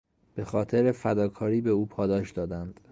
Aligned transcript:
به 0.35 0.45
خاطر 0.45 0.91
فداکاری 0.91 1.61
به 1.61 1.69
او 1.69 1.85
پاداش 1.85 2.31
دادند. 2.31 2.79